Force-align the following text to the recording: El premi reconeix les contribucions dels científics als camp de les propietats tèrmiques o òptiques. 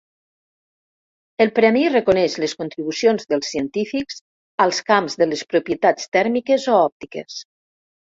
El 1.45 1.51
premi 1.59 1.83
reconeix 1.95 2.39
les 2.45 2.57
contribucions 2.63 3.29
dels 3.35 3.53
científics 3.55 4.19
als 4.69 4.83
camp 4.91 5.13
de 5.23 5.31
les 5.33 5.49
propietats 5.55 6.13
tèrmiques 6.21 6.71
o 6.77 6.85
òptiques. 6.91 7.43